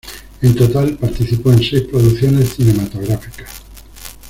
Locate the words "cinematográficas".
2.55-3.61